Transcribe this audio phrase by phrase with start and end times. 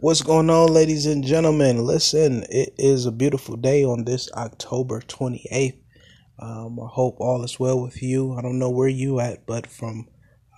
[0.00, 1.78] What's going on, ladies and gentlemen?
[1.78, 5.78] Listen, it is a beautiful day on this October 28th.
[6.38, 8.34] Um, I hope all is well with you.
[8.34, 10.06] I don't know where you at, but from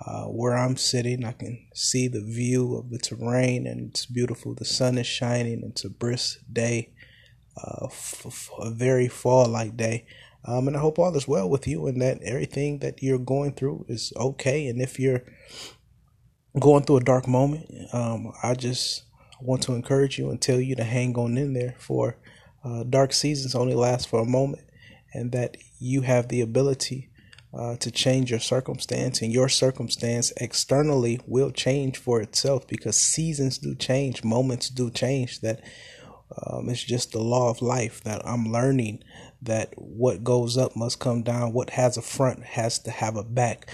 [0.05, 4.57] uh, where I'm sitting, I can see the view of the terrain, and it's beautiful.
[4.57, 5.63] The sun is shining.
[5.65, 6.91] It's a brisk day,
[7.57, 10.05] uh, f- f- a very fall-like day.
[10.45, 13.53] Um, and I hope all is well with you, and that everything that you're going
[13.53, 14.67] through is okay.
[14.67, 15.23] And if you're
[16.59, 19.05] going through a dark moment, um, I just
[19.41, 21.75] want to encourage you and tell you to hang on in there.
[21.79, 22.17] For
[22.65, 24.65] uh, dark seasons only last for a moment,
[25.13, 27.11] and that you have the ability
[27.55, 33.59] uh, to change your circumstance, and your circumstance externally will change for itself because seasons
[33.59, 35.41] do change, moments do change.
[35.41, 35.61] That
[36.47, 39.03] um, it's just the law of life that I'm learning
[39.41, 41.53] that what goes up must come down.
[41.53, 43.69] What has a front has to have a back.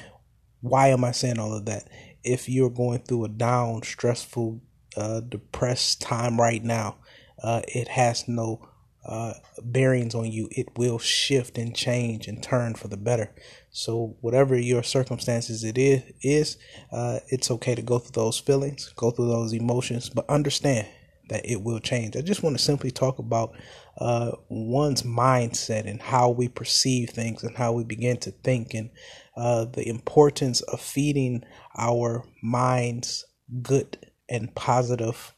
[0.61, 1.89] Why am I saying all of that?
[2.23, 4.63] If you're going through a down, stressful,
[4.97, 6.97] uh, depressed time right now,
[7.43, 8.69] uh, it has no
[9.07, 10.49] uh, bearings on you.
[10.51, 13.35] It will shift and change and turn for the better.
[13.71, 16.57] So whatever your circumstances it is, is
[16.91, 20.89] uh, it's okay to go through those feelings, go through those emotions, but understand
[21.29, 22.17] that it will change.
[22.17, 23.55] I just want to simply talk about
[23.99, 28.91] uh, one's mindset and how we perceive things and how we begin to think and
[29.37, 31.45] uh, the importance of feeding
[31.77, 33.25] our minds
[33.63, 35.35] good and positive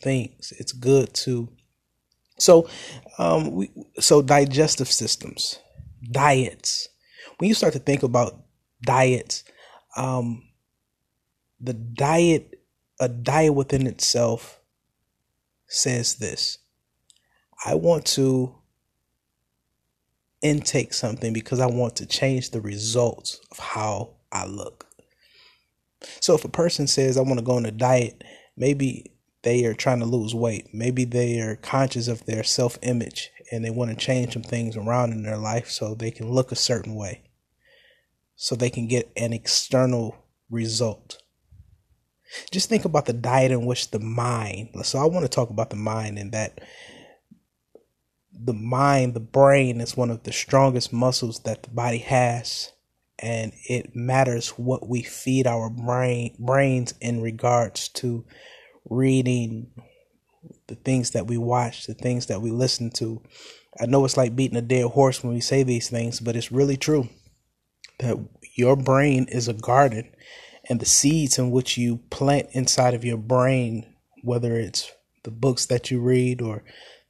[0.00, 0.52] things.
[0.58, 1.48] It's good to
[2.38, 2.68] so
[3.18, 5.58] um we so digestive systems,
[6.10, 6.88] diets.
[7.38, 8.42] When you start to think about
[8.82, 9.44] diets,
[9.96, 10.42] um
[11.60, 12.60] the diet
[13.00, 14.60] a diet within itself
[15.66, 16.58] says this.
[17.64, 18.54] I want to
[20.42, 24.86] intake something because I want to change the results of how I look.
[26.20, 28.22] So if a person says I want to go on a diet,
[28.56, 30.68] maybe they are trying to lose weight.
[30.72, 34.76] Maybe they are conscious of their self image and they want to change some things
[34.76, 37.22] around in their life so they can look a certain way.
[38.34, 40.16] So they can get an external
[40.50, 41.22] result.
[42.50, 44.70] Just think about the diet in which the mind.
[44.82, 46.60] So I want to talk about the mind and that
[48.32, 52.72] the mind, the brain is one of the strongest muscles that the body has
[53.18, 58.24] and it matters what we feed our brain brains in regards to
[58.88, 59.70] reading
[60.66, 63.22] the things that we watch the things that we listen to.
[63.80, 66.52] I know it's like beating a dead horse when we say these things but it's
[66.52, 67.08] really true
[67.98, 68.18] that
[68.54, 70.10] your brain is a garden
[70.68, 73.86] and the seeds in which you plant inside of your brain
[74.22, 74.92] whether it's
[75.24, 76.62] the books that you read or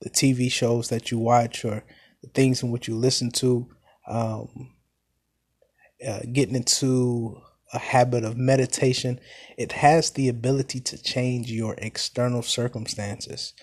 [0.02, 1.84] the tv shows that you watch or
[2.22, 3.68] the things in which you listen to
[4.08, 4.70] um,
[6.06, 7.40] uh, getting into
[7.72, 9.20] a habit of meditation,
[9.58, 13.54] it has the ability to change your external circumstances.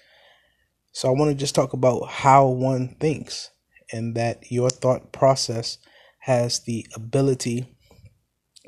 [0.92, 3.50] So, I want to just talk about how one thinks
[3.92, 5.78] and that your thought process
[6.20, 7.76] has the ability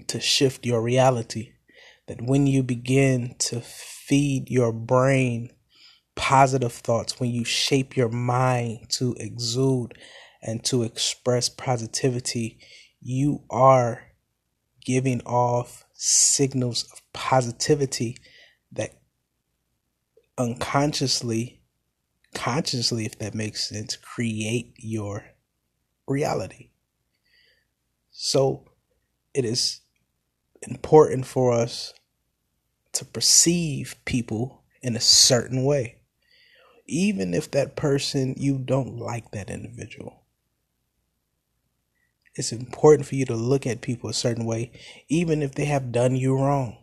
[0.08, 1.54] to shift your reality.
[2.08, 5.50] That when you begin to feed your brain
[6.16, 9.98] positive thoughts, when you shape your mind to exude
[10.42, 12.60] and to express positivity,
[13.08, 14.02] you are
[14.84, 18.18] giving off signals of positivity
[18.72, 19.00] that
[20.40, 21.62] unconsciously,
[22.34, 25.24] consciously, if that makes sense, create your
[26.08, 26.72] reality.
[28.10, 28.66] So
[29.36, 29.82] it is
[30.68, 31.94] important for us
[32.94, 36.00] to perceive people in a certain way,
[36.88, 40.25] even if that person you don't like that individual
[42.36, 44.72] it's important for you to look at people a certain way,
[45.08, 46.78] even if they have done you wrong.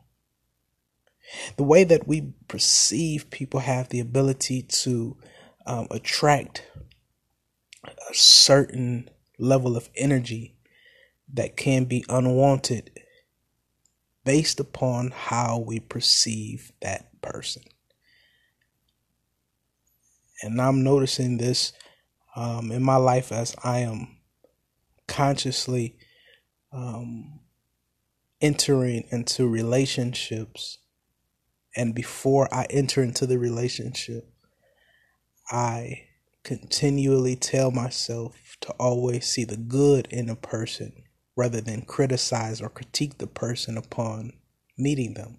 [1.57, 5.17] The way that we perceive people have the ability to
[5.67, 6.67] um, attract
[7.85, 10.57] a certain level of energy
[11.33, 12.91] that can be unwanted
[14.25, 17.63] based upon how we perceive that person.
[20.43, 21.73] And I'm noticing this
[22.35, 24.17] um, in my life as I am
[25.13, 25.95] consciously
[26.73, 27.41] um,
[28.41, 30.79] entering into relationships.
[31.77, 34.25] And before I enter into the relationship,
[35.51, 36.05] I
[36.45, 40.93] continually tell myself to always see the good in a person
[41.37, 44.33] rather than criticize or critique the person upon
[44.79, 45.39] meeting them.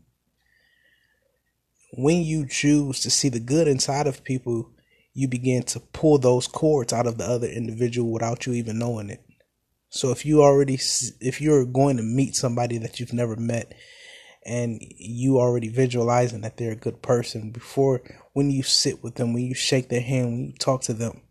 [1.93, 4.71] When you choose to see the good inside of people,
[5.15, 9.09] you begin to pull those cords out of the other individual without you even knowing
[9.09, 9.23] it.
[9.93, 10.79] So if you already
[11.21, 13.75] if you're going to meet somebody that you've never met
[14.43, 18.01] and you already visualizing that they're a good person before
[18.33, 21.21] when you sit with them, when you shake their hand, when you talk to them,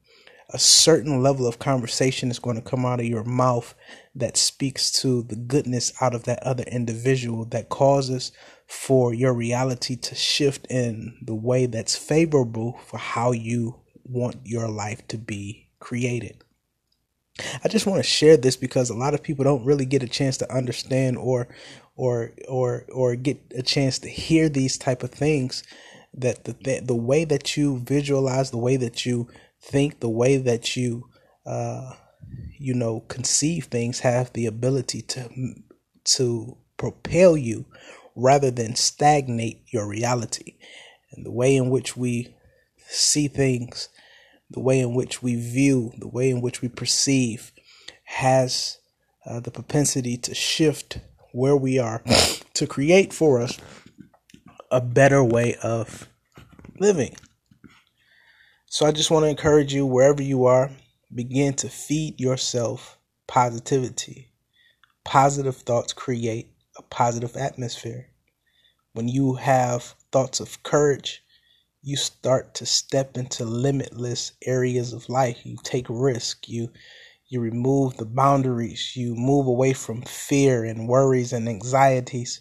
[0.51, 3.75] a certain level of conversation is going to come out of your mouth
[4.15, 8.31] that speaks to the goodness out of that other individual that causes
[8.69, 14.69] for your reality to shift in the way that's favorable for how you want your
[14.69, 16.45] life to be created.
[17.65, 20.09] I just want to share this because a lot of people don't really get a
[20.09, 21.49] chance to understand or
[21.97, 25.63] or or or get a chance to hear these type of things
[26.15, 29.29] that the the way that you visualize the way that you
[29.61, 31.09] think the way that you
[31.47, 31.93] uh
[32.59, 35.29] you know conceive things have the ability to
[36.05, 37.65] to propel you
[38.15, 40.57] rather than stagnate your reality.
[41.13, 42.35] And the way in which we
[42.89, 43.89] see things
[44.53, 47.53] the way in which we view the way in which we perceive
[48.05, 48.79] has
[49.27, 50.99] uh, the propensity to shift
[51.33, 52.03] where we are
[52.55, 53.59] to create for us
[54.71, 56.09] a better way of
[56.79, 57.15] living.
[58.67, 60.71] So I just want to encourage you, wherever you are,
[61.15, 64.33] begin to feed yourself positivity.
[65.05, 66.49] Positive thoughts create
[66.79, 68.09] a positive atmosphere.
[68.95, 71.22] When you have thoughts of courage,
[71.83, 75.45] you start to step into limitless areas of life.
[75.45, 76.49] You take risk.
[76.49, 76.71] You
[77.29, 78.95] you remove the boundaries.
[78.95, 82.41] You move away from fear and worries and anxieties.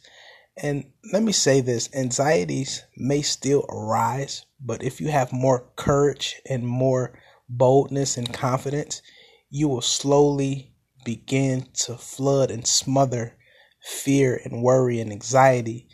[0.58, 6.42] And let me say this anxieties may still arise, but if you have more courage
[6.48, 7.18] and more
[7.50, 9.02] boldness and confidence,
[9.50, 10.74] you will slowly
[11.04, 13.38] begin to flood and smother
[13.82, 15.88] fear and worry and anxiety.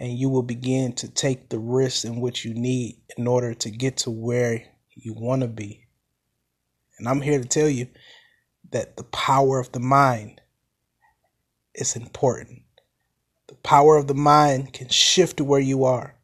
[0.00, 3.70] And you will begin to take the risks in which you need in order to
[3.70, 4.64] get to where
[4.94, 5.86] you want to be.
[6.98, 7.86] And I'm here to tell you
[8.70, 10.40] that the power of the mind
[11.74, 12.62] is important.
[13.48, 16.14] The power of the mind can shift to where you are.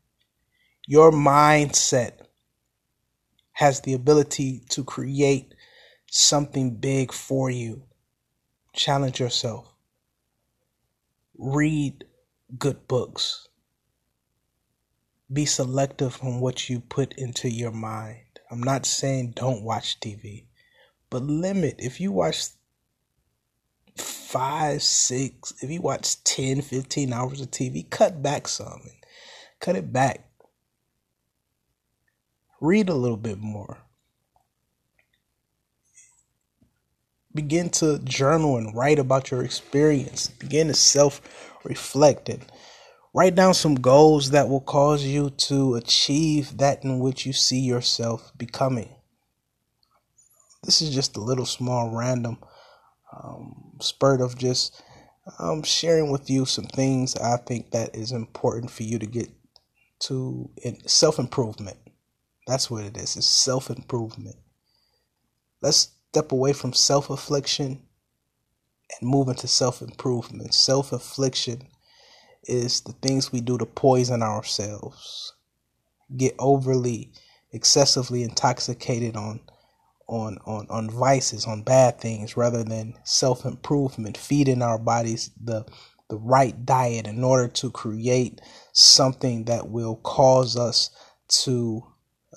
[0.87, 2.13] Your mindset
[3.53, 5.55] has the ability to create
[6.11, 7.83] something big for you.
[8.75, 9.67] Challenge yourself.
[11.37, 12.05] Read
[12.59, 13.49] good books.
[15.33, 18.41] Be selective on what you put into your mind.
[18.51, 20.47] I'm not saying don't watch TV
[21.11, 21.77] but limit.
[21.79, 22.49] If you watch
[23.97, 28.83] five six if you watch 10 15 hours of tv cut back some
[29.61, 30.29] cut it back.
[32.61, 33.79] Read a little bit more.
[37.35, 40.29] Begin to journal and write about your experience.
[40.29, 41.21] Begin to self
[41.65, 42.45] reflect and
[43.17, 47.61] write down some goals that will cause you to achieve that in which you see
[47.61, 48.91] yourself becoming
[50.65, 52.39] this is just a little small random
[53.17, 54.83] um, spurt of just
[55.39, 59.31] um, sharing with you some things I think that is important for you to get
[60.01, 60.51] to
[60.87, 61.79] self improvement.
[62.47, 63.17] That's what it is.
[63.17, 64.37] It's self improvement.
[65.63, 67.83] Let's step away from self affliction
[69.01, 70.55] and move into self improvement.
[70.55, 71.63] Self affliction
[72.47, 75.35] is the things we do to poison ourselves,
[76.17, 77.13] get overly,
[77.53, 79.41] excessively intoxicated on
[80.09, 85.65] on on on vices, on bad things, rather than self improvement, feeding our bodies the
[86.09, 88.41] the right diet in order to create
[88.73, 90.91] something that will cause us
[91.29, 91.85] to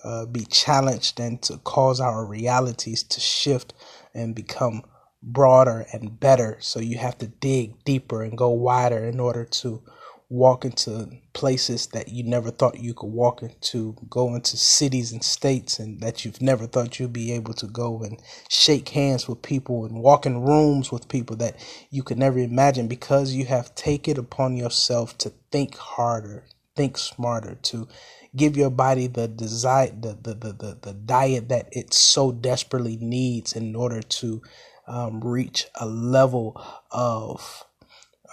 [0.03, 3.74] uh, be challenged and to cause our realities to shift
[4.13, 4.84] and become
[5.22, 6.57] broader and better.
[6.62, 9.84] So you have to dig deeper and go wider in order to
[10.29, 15.24] walk into places that you never thought you could walk into, go into cities and
[15.24, 19.41] states and that you've never thought you'd be able to go and shake hands with
[19.43, 21.55] people and walk in rooms with people that
[21.91, 26.45] you could never imagine because you have taken upon yourself to think harder,
[26.75, 27.88] think smarter, to
[28.36, 32.98] give your body the desire the the, the, the, the diet that it so desperately
[33.01, 34.41] needs in order to
[34.88, 37.63] um, reach a level of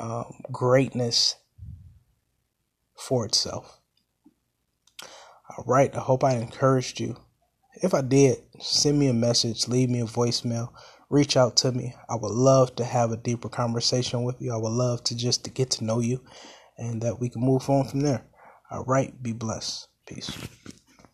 [0.00, 1.36] um, greatness
[2.98, 3.80] for itself.
[5.56, 7.16] All right, I hope I encouraged you.
[7.82, 10.70] If I did, send me a message, leave me a voicemail,
[11.10, 11.94] reach out to me.
[12.08, 14.52] I would love to have a deeper conversation with you.
[14.52, 16.22] I would love to just to get to know you
[16.78, 18.24] and that we can move on from there.
[18.70, 19.88] All right, be blessed.
[20.06, 20.30] Peace.